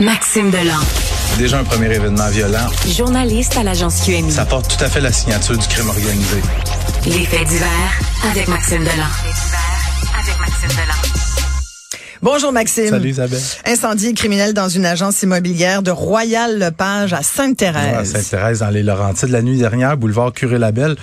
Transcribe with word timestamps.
Maxime 0.00 0.50
Delan. 0.50 0.80
Déjà 1.36 1.58
un 1.58 1.64
premier 1.64 1.94
événement 1.94 2.30
violent. 2.30 2.70
Journaliste 2.88 3.58
à 3.58 3.62
l'agence 3.62 4.00
QMI. 4.00 4.32
Ça 4.32 4.46
porte 4.46 4.74
tout 4.74 4.82
à 4.82 4.88
fait 4.88 5.02
la 5.02 5.12
signature 5.12 5.58
du 5.58 5.68
crime 5.68 5.90
organisé. 5.90 6.40
Les 7.04 7.26
faits 7.26 7.46
divers 7.46 7.68
avec 8.30 8.48
Maxime 8.48 8.78
Delan. 8.78 9.10
avec 10.18 10.38
Maxime 10.38 10.68
Delan. 10.70 10.94
Bonjour 12.22 12.50
Maxime. 12.50 12.88
Salut 12.88 13.10
Isabelle. 13.10 13.42
Incendie 13.66 14.14
criminel 14.14 14.54
dans 14.54 14.70
une 14.70 14.86
agence 14.86 15.22
immobilière 15.22 15.82
de 15.82 15.90
Royal 15.90 16.58
Lepage 16.58 17.12
à 17.12 17.22
Sainte-Thérèse. 17.22 18.14
À 18.14 18.20
Sainte-Thérèse, 18.20 18.60
dans 18.60 18.70
les 18.70 18.82
Laurentides, 18.82 19.28
la 19.28 19.42
nuit 19.42 19.58
dernière, 19.58 19.98
boulevard 19.98 20.32
Curé-Labelle. 20.32 20.96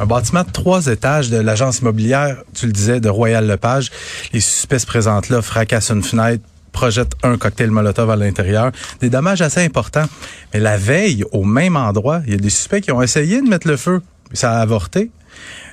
Un 0.00 0.06
bâtiment 0.06 0.44
de 0.44 0.50
trois 0.50 0.86
étages 0.86 1.28
de 1.28 1.36
l'agence 1.36 1.80
immobilière, 1.80 2.38
tu 2.54 2.64
le 2.64 2.72
disais, 2.72 2.98
de 2.98 3.10
Royal 3.10 3.46
Lepage. 3.46 3.90
Les 4.32 4.40
suspects 4.40 4.78
se 4.78 4.86
présentent 4.86 5.28
là, 5.28 5.42
fracassent 5.42 5.90
une 5.90 6.02
fenêtre, 6.02 6.42
projettent 6.72 7.14
un 7.22 7.36
cocktail 7.36 7.70
Molotov 7.70 8.10
à 8.10 8.16
l'intérieur. 8.16 8.72
Des 9.00 9.10
dommages 9.10 9.42
assez 9.42 9.64
importants. 9.64 10.06
Mais 10.52 10.60
la 10.60 10.76
veille, 10.76 11.24
au 11.32 11.44
même 11.44 11.76
endroit, 11.76 12.20
il 12.26 12.32
y 12.32 12.34
a 12.34 12.38
des 12.38 12.50
suspects 12.50 12.80
qui 12.80 12.92
ont 12.92 13.02
essayé 13.02 13.40
de 13.40 13.48
mettre 13.48 13.68
le 13.68 13.76
feu. 13.76 14.00
Ça 14.32 14.52
a 14.52 14.60
avorté. 14.60 15.10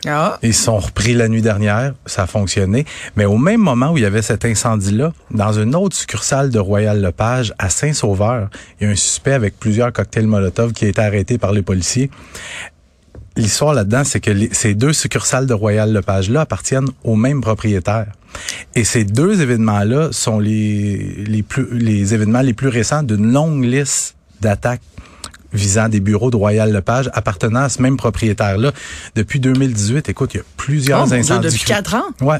Ah. 0.07 0.37
Ils 0.43 0.53
sont 0.53 0.77
repris 0.77 1.13
la 1.13 1.27
nuit 1.27 1.41
dernière, 1.41 1.93
ça 2.05 2.23
a 2.23 2.27
fonctionné. 2.27 2.85
Mais 3.15 3.25
au 3.25 3.37
même 3.37 3.61
moment 3.61 3.91
où 3.91 3.97
il 3.97 4.03
y 4.03 4.05
avait 4.05 4.21
cet 4.21 4.45
incendie-là, 4.45 5.13
dans 5.31 5.53
une 5.53 5.75
autre 5.75 5.95
succursale 5.95 6.51
de 6.51 6.59
Royal 6.59 7.01
Lepage, 7.01 7.53
à 7.57 7.69
Saint-Sauveur, 7.69 8.49
il 8.79 8.85
y 8.85 8.89
a 8.89 8.93
un 8.93 8.95
suspect 8.95 9.33
avec 9.33 9.59
plusieurs 9.59 9.91
cocktails 9.91 10.27
Molotov 10.27 10.73
qui 10.73 10.85
a 10.85 10.89
été 10.89 11.01
arrêté 11.01 11.37
par 11.37 11.51
les 11.51 11.63
policiers. 11.63 12.11
L'histoire 13.37 13.73
là-dedans, 13.73 14.03
c'est 14.05 14.21
que 14.21 14.31
les- 14.31 14.53
ces 14.53 14.75
deux 14.75 14.93
succursales 14.93 15.45
de 15.45 15.53
Royal 15.53 15.91
Lepage-là 15.91 16.41
appartiennent 16.41 16.87
au 17.03 17.15
même 17.15 17.41
propriétaire. 17.41 18.07
Et 18.75 18.83
ces 18.83 19.03
deux 19.03 19.41
événements-là 19.41 20.09
sont 20.11 20.39
les, 20.39 20.97
les, 21.27 21.43
plus, 21.43 21.67
les 21.77 22.13
événements 22.13 22.41
les 22.41 22.53
plus 22.53 22.69
récents 22.69 23.03
d'une 23.03 23.31
longue 23.31 23.63
liste 23.63 24.15
d'attaques 24.41 24.81
visant 25.55 25.89
des 25.89 25.99
bureaux 25.99 26.29
de 26.31 26.35
Royal 26.35 26.71
Lepage 26.71 27.09
appartenant 27.13 27.61
à 27.61 27.69
ce 27.69 27.81
même 27.81 27.97
propriétaire-là. 27.97 28.71
Depuis 29.15 29.39
2018, 29.39 30.09
écoute, 30.09 30.33
il 30.33 30.37
y 30.37 30.39
a 30.41 30.43
plusieurs 30.57 31.07
Oh, 31.09 31.13
incendies. 31.13 31.47
depuis 31.47 31.63
quatre 31.63 31.95
ans? 31.95 32.03
Ouais. 32.21 32.39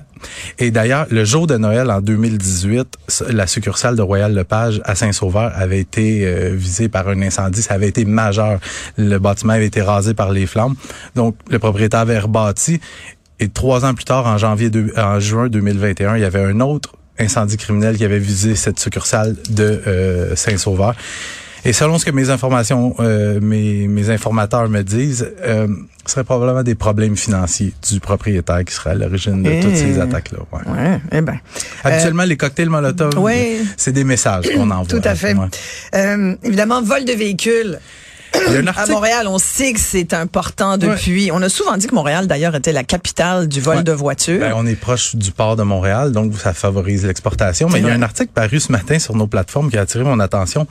Et 0.59 0.71
d'ailleurs, 0.71 1.07
le 1.09 1.25
jour 1.25 1.47
de 1.47 1.57
Noël 1.57 1.89
en 1.89 2.01
2018, 2.01 2.87
la 3.29 3.47
succursale 3.47 3.95
de 3.95 4.01
Royal 4.01 4.33
Lepage 4.33 4.81
à 4.85 4.95
Saint-Sauveur 4.95 5.51
avait 5.55 5.79
été 5.79 6.25
euh, 6.25 6.51
visée 6.53 6.89
par 6.89 7.07
un 7.07 7.21
incendie. 7.21 7.61
Ça 7.61 7.73
avait 7.75 7.87
été 7.89 8.05
majeur. 8.05 8.59
Le 8.97 9.17
bâtiment 9.17 9.53
avait 9.53 9.67
été 9.67 9.81
rasé 9.81 10.13
par 10.13 10.31
les 10.31 10.45
flammes. 10.45 10.75
Donc, 11.15 11.35
le 11.49 11.59
propriétaire 11.59 12.01
avait 12.01 12.19
rebâti. 12.19 12.79
Et 13.39 13.49
trois 13.49 13.83
ans 13.85 13.93
plus 13.93 14.05
tard, 14.05 14.25
en 14.27 14.37
janvier, 14.37 14.69
deux- 14.69 14.93
en 14.97 15.19
juin 15.19 15.47
2021, 15.49 16.15
il 16.15 16.21
y 16.21 16.25
avait 16.25 16.43
un 16.43 16.59
autre 16.61 16.93
incendie 17.19 17.57
criminel 17.57 17.97
qui 17.97 18.03
avait 18.05 18.19
visé 18.19 18.55
cette 18.55 18.79
succursale 18.79 19.35
de 19.49 19.81
euh, 19.87 20.35
Saint-Sauveur. 20.35 20.95
Et 21.65 21.73
selon 21.73 21.97
ce 21.97 22.05
que 22.05 22.11
mes 22.11 22.29
informations, 22.29 22.95
euh, 22.99 23.39
mes, 23.41 23.87
mes 23.87 24.09
informateurs 24.11 24.69
me 24.69 24.83
disent, 24.83 25.27
euh, 25.43 25.67
ce 26.05 26.11
serait 26.13 26.23
probablement 26.23 26.61
des 26.61 26.75
problèmes 26.75 27.17
financiers 27.17 27.73
du 27.91 27.99
propriétaire 27.99 28.63
qui 28.63 28.73
serait 28.73 28.91
à 28.91 28.93
l'origine 28.95 29.41
de 29.41 29.61
toutes 29.61 29.75
ces 29.75 29.97
Eh. 29.97 29.99
attaques-là. 30.01 30.39
Ouais. 30.51 30.71
Ouais, 30.71 30.99
eh 31.11 31.21
ben. 31.21 31.39
Habituellement, 31.83 32.23
les 32.23 32.37
cocktails 32.37 32.69
Molotov, 32.69 33.17
ouais. 33.17 33.57
c'est 33.77 33.91
des 33.91 34.03
messages 34.03 34.45
qu'on 34.55 34.69
envoie. 34.69 34.85
Tout 34.99 35.01
à 35.07 35.15
fait. 35.15 35.33
Ouais. 35.33 35.47
Euh, 35.95 36.35
évidemment, 36.43 36.83
vol 36.83 37.03
de 37.03 37.13
un 37.13 38.67
À. 38.67 38.85
Montréal, 38.91 39.27
on 39.27 39.39
sait 39.39 39.71
que 39.73 39.79
c'est 39.79 40.13
important 40.13 40.77
depuis. 40.77 41.31
On 41.31 41.41
a 41.41 41.49
souvent 41.49 41.77
dit 41.77 41.87
que 41.87 41.95
Montréal, 41.95 42.27
d'ailleurs, 42.27 42.53
était 42.55 42.73
la 42.73 42.83
capitale 42.83 43.47
du 43.47 43.61
vol 43.61 43.77
Ouais. 43.77 43.83
de 43.83 43.91
voitures. 43.93 44.39
Ben, 44.41 44.53
on 44.55 44.65
est 44.67 44.75
proche 44.75 45.15
du 45.15 45.31
port 45.31 45.55
de 45.55 45.63
Montréal, 45.63 46.11
donc 46.11 46.33
ça 46.37 46.53
favorise 46.53 47.05
l'exportation. 47.05 47.69
Mais 47.69 47.79
il 47.79 47.87
y 47.87 47.89
a 47.89 47.93
un 47.93 48.01
article 48.01 48.31
paru 48.33 48.59
ce 48.59 48.71
matin 48.71 48.99
sur 48.99 49.15
nos 49.15 49.25
plateformes 49.27 49.71
qui 49.71 49.77
a 49.77 49.81
attiré 49.81 50.03
mon 50.03 50.19
attention. 50.19 50.67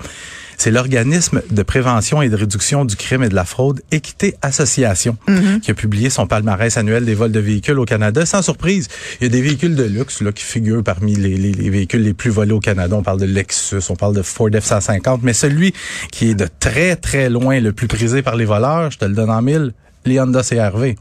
C'est 0.56 0.70
l'organisme 0.70 1.42
de 1.50 1.62
prévention 1.62 2.22
et 2.22 2.28
de 2.28 2.36
réduction 2.36 2.84
du 2.84 2.96
crime 2.96 3.22
et 3.22 3.28
de 3.28 3.34
la 3.34 3.44
fraude 3.44 3.80
Équité 3.90 4.34
Association 4.42 5.16
qui 5.60 5.70
a 5.70 5.74
publié 5.74 6.10
son 6.10 6.26
palmarès 6.26 6.76
annuel 6.76 7.04
des 7.04 7.14
vols 7.14 7.32
de 7.32 7.40
véhicules 7.40 7.78
au 7.78 7.84
Canada. 7.84 8.24
Sans 8.26 8.42
surprise, 8.42 8.88
il 9.20 9.24
y 9.24 9.26
a 9.26 9.30
des 9.30 9.42
véhicules 9.42 9.74
de 9.74 9.84
luxe 9.84 10.20
là 10.22 10.32
qui 10.32 10.44
figurent 10.44 10.82
parmi 10.82 11.14
les, 11.16 11.36
les- 11.36 11.52
les 11.52 11.70
véhicules 11.70 12.02
les 12.02 12.14
plus 12.14 12.30
volés 12.30 12.52
au 12.52 12.60
Canada. 12.60 12.94
On 12.96 13.02
parle 13.02 13.20
de 13.20 13.26
Lexus, 13.26 13.82
on 13.90 13.96
parle 13.96 14.14
de 14.14 14.22
Ford 14.22 14.48
F-150, 14.50 15.20
mais 15.22 15.32
celui 15.32 15.74
qui 16.12 16.30
est 16.30 16.34
de 16.34 16.48
très 16.60 16.96
très 16.96 17.28
loin 17.28 17.60
le 17.60 17.72
plus 17.72 17.88
prisé 17.88 18.22
par 18.22 18.36
les 18.36 18.44
voleurs, 18.44 18.90
je 18.90 18.98
te 18.98 19.04
le 19.04 19.14
donne 19.14 19.30
en 19.30 19.42
mille, 19.42 19.72
les 20.06 20.20
Honda 20.20 20.42
CRV. 20.42 20.96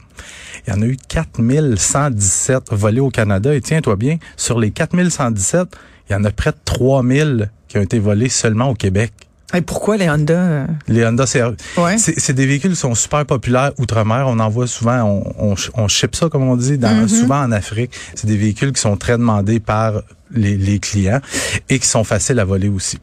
Il 0.66 0.72
y 0.72 0.76
en 0.76 0.82
a 0.82 0.86
eu 0.86 0.96
4117 1.08 2.72
volés 2.72 3.00
au 3.00 3.10
Canada. 3.10 3.54
Et 3.54 3.60
tiens-toi 3.60 3.96
bien, 3.96 4.16
sur 4.36 4.58
les 4.58 4.70
4117, 4.70 5.68
il 6.08 6.12
y 6.12 6.16
en 6.16 6.24
a 6.24 6.30
près 6.30 6.50
de 6.52 6.56
3000 6.64 7.50
qui 7.68 7.78
ont 7.78 7.82
été 7.82 7.98
volés 7.98 8.28
seulement 8.28 8.70
au 8.70 8.74
Québec. 8.74 9.12
Et 9.54 9.60
pourquoi 9.60 9.96
les 9.96 10.08
Honda? 10.10 10.34
euh, 10.34 10.66
Les 10.88 11.04
Honda 11.06 11.24
CRV. 11.26 11.56
Ouais. 11.76 11.96
C'est 11.98 12.18
c'est 12.18 12.32
des 12.32 12.46
véhicules 12.46 12.72
qui 12.72 12.76
sont 12.76 12.94
super 12.94 13.24
populaires 13.24 13.72
outre-mer. 13.78 14.26
On 14.28 14.38
en 14.40 14.48
voit 14.48 14.66
souvent, 14.66 15.02
on, 15.02 15.52
on, 15.52 15.54
on 15.74 15.88
ship 15.88 16.16
ça, 16.16 16.28
comme 16.28 16.42
on 16.48 16.56
dit, 16.56 16.76
dans, 16.78 17.06
souvent 17.08 17.42
en 17.42 17.52
Afrique. 17.52 17.92
C'est 18.14 18.26
des 18.26 18.36
véhicules 18.36 18.72
qui 18.72 18.80
sont 18.80 18.96
très 18.96 19.12
demandés 19.18 19.60
par 19.60 20.02
les, 20.32 20.56
les 20.56 20.78
clients 20.80 21.20
et 21.68 21.78
qui 21.78 21.86
sont 21.86 22.04
faciles 22.04 22.40
à 22.40 22.44
voler 22.44 22.68
aussi. 22.68 22.98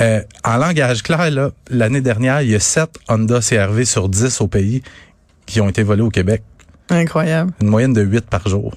Euh, 0.00 0.20
en 0.44 0.56
langage 0.56 1.02
clair, 1.02 1.30
l'année 1.70 2.00
dernière, 2.00 2.42
il 2.42 2.50
y 2.50 2.54
a 2.54 2.60
7 2.60 2.90
Honda 3.08 3.40
CRV 3.40 3.84
sur 3.84 4.08
10 4.08 4.40
au 4.40 4.48
pays 4.48 4.82
qui 5.46 5.60
ont 5.60 5.68
été 5.68 5.82
volés 5.82 6.02
au 6.02 6.10
Québec. 6.10 6.42
Incroyable. 6.90 7.52
Une 7.62 7.68
moyenne 7.68 7.92
de 7.92 8.02
8 8.02 8.22
par 8.26 8.46
jour. 8.48 8.74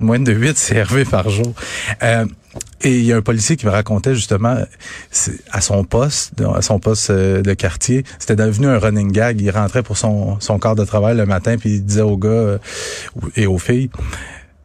Une 0.00 0.06
moyenne 0.06 0.24
de 0.24 0.32
8 0.32 0.54
CRV 0.54 1.04
par 1.04 1.30
jour. 1.30 1.54
Euh, 2.02 2.26
et 2.82 2.98
il 2.98 3.04
y 3.04 3.12
a 3.12 3.16
un 3.16 3.22
policier 3.22 3.56
qui 3.56 3.66
me 3.66 3.70
racontait 3.70 4.14
justement 4.14 4.56
à 5.50 5.60
son 5.60 5.84
poste, 5.84 6.34
à 6.54 6.62
son 6.62 6.78
poste 6.78 7.10
euh, 7.10 7.42
de 7.42 7.54
quartier, 7.54 8.04
c'était 8.18 8.36
devenu 8.36 8.66
un 8.66 8.78
running 8.78 9.12
gag. 9.12 9.40
Il 9.40 9.50
rentrait 9.50 9.82
pour 9.82 9.96
son, 9.96 10.40
son 10.40 10.58
quart 10.58 10.74
de 10.74 10.84
travail 10.84 11.16
le 11.16 11.26
matin, 11.26 11.56
puis 11.56 11.76
il 11.76 11.84
disait 11.84 12.02
aux 12.02 12.16
gars 12.16 12.28
euh, 12.28 12.58
et 13.36 13.46
aux 13.46 13.58
filles, 13.58 13.90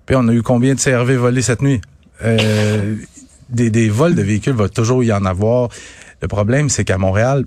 puis 0.06 0.16
on 0.16 0.28
a 0.28 0.34
eu 0.34 0.42
combien 0.42 0.74
de 0.74 0.80
CRV 0.80 1.16
volés 1.16 1.42
cette 1.42 1.62
nuit? 1.62 1.81
Euh, 2.24 2.95
des, 3.50 3.69
des 3.69 3.89
vols 3.89 4.16
de 4.16 4.22
véhicules 4.22 4.54
va 4.54 4.69
toujours 4.69 5.04
y 5.04 5.13
en 5.13 5.25
avoir. 5.25 5.69
Le 6.22 6.28
problème, 6.28 6.69
c'est 6.69 6.84
qu'à 6.84 6.98
Montréal, 6.98 7.45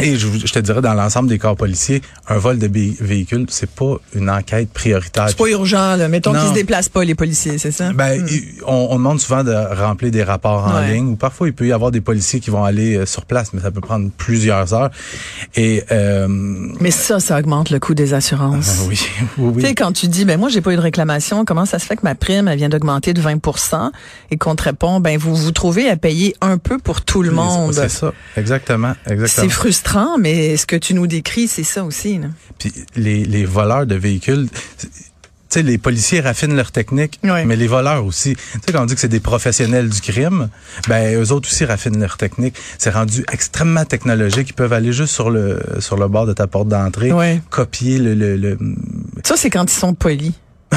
et 0.00 0.16
je, 0.16 0.26
je 0.44 0.52
te 0.52 0.58
dirais 0.58 0.80
dans 0.82 0.94
l'ensemble 0.94 1.28
des 1.28 1.38
corps 1.38 1.56
policiers, 1.56 2.02
un 2.28 2.38
vol 2.38 2.58
de 2.58 2.66
véhicule, 3.00 3.46
c'est 3.48 3.70
pas 3.70 3.96
une 4.14 4.28
enquête 4.30 4.70
prioritaire. 4.70 5.26
C'est 5.28 5.36
pas 5.38 5.48
urgent, 5.48 5.96
là. 5.96 6.08
Mettons 6.08 6.32
qu'ils 6.32 6.48
se 6.48 6.54
déplacent 6.54 6.88
pas, 6.88 7.04
les 7.04 7.14
policiers, 7.14 7.58
c'est 7.58 7.70
ça? 7.70 7.92
Ben, 7.92 8.24
il- 8.28 8.44
on, 8.66 8.88
on 8.90 8.96
demande 8.96 9.20
souvent 9.20 9.42
de 9.44 9.52
remplir 9.52 10.10
des 10.10 10.22
rapports 10.22 10.66
en 10.66 10.76
Ouais. 10.80 10.94
ligne. 10.94 11.08
Ou 11.12 11.16
parfois, 11.16 11.46
il 11.48 11.54
peut 11.54 11.66
y 11.66 11.72
avoir 11.72 11.90
des 11.90 12.00
policiers 12.00 12.40
qui 12.40 12.50
vont 12.50 12.64
aller 12.64 12.96
euh, 12.96 13.06
sur 13.06 13.24
place, 13.24 13.52
mais 13.52 13.60
ça 13.60 13.70
peut 13.70 13.80
prendre 13.80 14.10
plusieurs 14.16 14.74
heures. 14.74 14.90
Et 15.54 15.84
euh, 15.90 16.26
Mais 16.80 16.90
ça, 16.90 17.20
ça 17.20 17.38
augmente 17.38 17.70
le 17.70 17.78
coût 17.80 17.94
des 17.94 18.12
assurances. 18.14 18.84
oui, 18.88 19.00
oui, 19.38 19.50
oui. 19.54 19.62
Tu 19.62 19.68
sais, 19.68 19.74
quand 19.74 19.92
tu 19.92 20.08
dis, 20.08 20.24
ben 20.24 20.38
moi, 20.38 20.48
j'ai 20.48 20.60
pas 20.60 20.72
eu 20.72 20.76
de 20.76 20.80
réclamation, 20.80 21.44
comment 21.44 21.64
ça 21.66 21.78
se 21.78 21.86
fait 21.86 21.96
que 21.96 22.02
ma 22.02 22.14
prime, 22.14 22.48
elle 22.48 22.58
vient 22.58 22.68
d'augmenter 22.68 23.14
de 23.14 23.20
20% 23.22 23.90
et 24.30 24.36
qu'on 24.36 24.54
te 24.56 24.62
répond, 24.64 25.00
ben 25.00 25.16
vous 25.18 25.34
vous 25.34 25.52
trouvez 25.52 25.88
à 25.88 25.96
payer 25.96 26.34
un 26.40 26.58
peu 26.58 26.78
pour 26.78 27.00
tout 27.02 27.22
le 27.22 27.30
monde. 27.30 27.72
C'est 27.72 27.88
ça, 27.88 28.12
exactement, 28.36 28.94
C'est 29.06 29.12
exactement. 29.14 29.46
Frustrant, 29.86 30.18
mais 30.18 30.56
ce 30.56 30.66
que 30.66 30.76
tu 30.76 30.94
nous 30.94 31.06
décris, 31.06 31.48
c'est 31.48 31.62
ça 31.64 31.84
aussi. 31.84 32.18
là. 32.18 32.28
Puis 32.58 32.72
les, 32.96 33.24
les 33.24 33.44
voleurs 33.44 33.86
de 33.86 33.94
véhicules, 33.94 34.48
tu 34.78 34.88
sais, 35.48 35.62
les 35.62 35.78
policiers 35.78 36.20
raffinent 36.20 36.56
leur 36.56 36.72
technique, 36.72 37.20
Ouais. 37.22 37.44
mais 37.44 37.56
les 37.56 37.66
voleurs 37.68 38.04
aussi. 38.04 38.34
Tu 38.36 38.42
sais, 38.66 38.72
quand 38.72 38.82
on 38.82 38.86
dit 38.86 38.94
que 38.94 39.00
c'est 39.00 39.08
des 39.08 39.20
professionnels 39.20 39.88
du 39.88 40.00
crime, 40.00 40.48
ben 40.88 41.14
eux 41.20 41.30
autres 41.32 41.48
aussi 41.48 41.64
raffinent 41.64 42.00
leur 42.00 42.16
technique. 42.16 42.56
C'est 42.78 42.90
rendu 42.90 43.24
extrêmement 43.32 43.84
technologique. 43.84 44.48
Ils 44.50 44.54
peuvent 44.54 44.72
aller 44.72 44.92
juste 44.92 45.14
sur 45.14 45.30
le 45.30 45.60
sur 45.78 45.96
le 45.96 46.08
bord 46.08 46.26
de 46.26 46.32
ta 46.32 46.46
porte 46.46 46.68
d'entrée, 46.68 47.12
Ouais. 47.12 47.40
copier 47.50 47.98
le, 47.98 48.14
le, 48.14 48.36
le- 48.36 48.58
Ça, 49.24 49.36
c'est 49.36 49.50
quand 49.50 49.64
ils 49.70 49.78
sont 49.78 49.94
polis. 49.94 50.32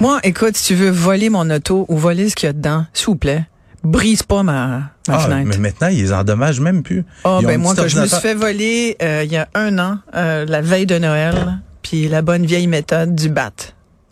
Moi, 0.00 0.18
écoute, 0.24 0.56
si 0.56 0.66
tu 0.66 0.74
veux 0.74 0.90
voler 0.90 1.30
mon 1.30 1.48
auto 1.50 1.86
ou 1.88 1.96
voler 1.96 2.28
ce 2.28 2.34
qu'il 2.34 2.48
y 2.48 2.50
a 2.50 2.52
dedans, 2.52 2.84
s'il 2.92 3.06
vous 3.06 3.16
plaît, 3.16 3.44
brise 3.84 4.22
pas 4.22 4.42
ma, 4.42 4.66
ma 4.66 4.90
Ah, 5.08 5.18
fenêtre. 5.20 5.48
mais 5.48 5.58
maintenant, 5.58 5.88
ils 5.88 6.12
endommagent 6.12 6.60
même 6.60 6.82
plus. 6.82 7.04
Ah, 7.24 7.36
ont 7.38 7.42
ben 7.42 7.60
moi, 7.60 7.74
que 7.74 7.86
je 7.88 7.98
me 8.00 8.06
suis 8.06 8.20
fait 8.20 8.34
voler 8.34 8.96
euh, 9.02 9.22
il 9.24 9.32
y 9.32 9.36
a 9.36 9.48
un 9.54 9.78
an, 9.78 9.98
euh, 10.14 10.44
la 10.46 10.60
veille 10.62 10.86
de 10.86 10.98
Noël, 10.98 11.58
puis 11.82 12.08
la 12.08 12.22
bonne 12.22 12.46
vieille 12.46 12.66
méthode 12.66 13.14
du 13.14 13.28
bat. 13.28 13.50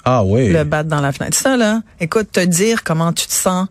Ah 0.04 0.24
oui. 0.24 0.48
Le 0.52 0.64
bat 0.64 0.82
dans 0.82 1.00
la 1.00 1.12
fenêtre. 1.12 1.36
Ça, 1.36 1.56
là, 1.56 1.80
écoute, 2.00 2.32
te 2.32 2.40
dire 2.44 2.82
comment 2.84 3.12
tu 3.12 3.26
te 3.26 3.32
sens, 3.32 3.68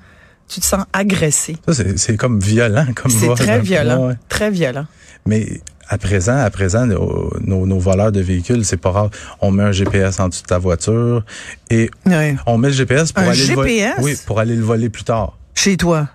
tu 0.47 0.59
te 0.61 0.65
sens 0.65 0.85
agressé. 0.93 1.57
Ça, 1.67 1.73
c'est, 1.73 1.97
c'est 1.99 2.17
comme 2.17 2.39
violent. 2.39 2.85
comme 2.95 3.11
C'est 3.11 3.33
très 3.35 3.59
violent. 3.59 4.07
Ouais. 4.07 4.15
Très 4.29 4.49
violent. 4.49 4.85
Mais 5.25 5.61
à 5.89 5.97
présent, 5.97 6.37
à 6.37 6.49
présent, 6.49 6.85
nos, 6.85 7.31
nos, 7.41 7.67
nos 7.67 7.79
voleurs 7.79 8.11
de 8.13 8.21
véhicules, 8.21 8.63
c'est 8.65 8.77
pas 8.77 8.91
rare. 8.91 9.09
On 9.41 9.51
met 9.51 9.63
un 9.63 9.71
GPS 9.73 10.19
en 10.21 10.29
dessous 10.29 10.41
de 10.43 10.47
ta 10.47 10.57
voiture 10.57 11.23
et 11.69 11.91
Ouais. 12.05 12.37
on 12.47 12.57
met 12.57 12.69
le 12.69 12.73
GPS 12.73 13.11
pour 13.11 13.23
Un 13.23 13.27
aller 13.31 13.45
le 13.45 13.53
voler. 13.53 13.77
GPS? 13.79 13.95
Oui, 13.99 14.17
pour 14.25 14.39
aller 14.39 14.55
le 14.55 14.63
voler 14.63 14.89
plus 14.89 15.03
tard. 15.03 15.37
Chez 15.55 15.77
toi. 15.77 16.07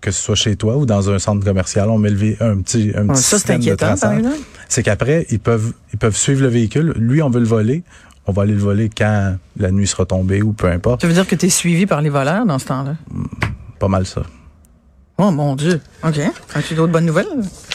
Que 0.00 0.10
ce 0.10 0.22
soit 0.22 0.34
chez 0.36 0.56
toi 0.56 0.76
ou 0.76 0.86
dans 0.86 1.10
un 1.10 1.18
centre 1.18 1.44
commercial, 1.44 1.88
on 1.90 1.98
met 1.98 2.10
le 2.10 2.36
un 2.42 2.58
petit 2.60 2.92
un 2.94 3.06
petit 3.08 3.22
ça, 3.22 3.38
c'est 3.38 3.58
système 3.58 3.60
de 3.60 3.74
traçage. 3.74 4.22
C'est 4.68 4.82
qu'après, 4.82 5.26
ils 5.30 5.40
peuvent 5.40 5.72
ils 5.92 5.98
peuvent 5.98 6.16
suivre 6.16 6.42
le 6.42 6.48
véhicule. 6.48 6.92
Lui, 6.96 7.22
on 7.22 7.30
veut 7.30 7.40
le 7.40 7.46
voler. 7.46 7.82
On 8.26 8.32
va 8.32 8.42
aller 8.42 8.52
le 8.54 8.58
voler 8.60 8.90
quand 8.96 9.36
la 9.56 9.70
nuit 9.70 9.86
sera 9.86 10.04
tombée 10.04 10.42
ou 10.42 10.52
peu 10.52 10.66
importe. 10.68 11.00
Ça 11.00 11.06
veut 11.06 11.14
dire 11.14 11.26
que 11.26 11.34
tu 11.36 11.46
es 11.46 11.48
suivi 11.48 11.86
par 11.86 12.02
les 12.02 12.10
voleurs 12.10 12.44
dans 12.44 12.58
ce 12.58 12.66
temps-là? 12.66 12.96
Pas 13.78 13.88
mal 13.88 14.04
ça. 14.06 14.22
Oh 15.18 15.30
mon 15.30 15.56
Dieu. 15.56 15.80
OK. 16.04 16.18
As-tu 16.54 16.74
d'autres 16.74 16.92
bonnes 16.92 17.06
nouvelles? 17.06 17.26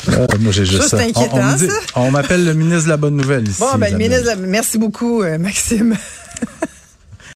Euh, 0.09 0.27
moi, 0.41 0.51
j'ai 0.51 0.65
juste 0.65 0.89
Ça, 0.89 0.97
On- 1.15 1.21
on, 1.37 1.57
ça. 1.57 1.65
on 1.95 2.11
m'appelle 2.11 2.45
le 2.45 2.53
ministre 2.53 2.83
de 2.83 2.89
la 2.89 2.97
bonne 2.97 3.15
nouvelle 3.15 3.47
ici. 3.47 3.59
Bon, 3.61 3.77
ben, 3.79 3.91
le 3.93 3.97
ministre, 3.97 4.35
merci 4.39 4.77
beaucoup, 4.77 5.23
euh, 5.23 5.37
Maxime. 5.39 5.95